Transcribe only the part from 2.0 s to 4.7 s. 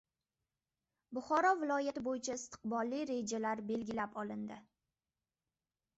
bo‘yicha istiqbolli rejalar belgilab olindi